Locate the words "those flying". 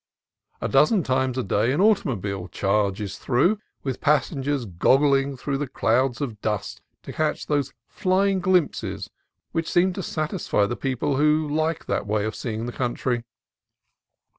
7.45-8.39